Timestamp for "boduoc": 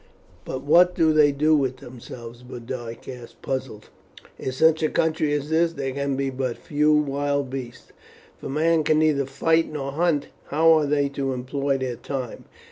2.41-3.07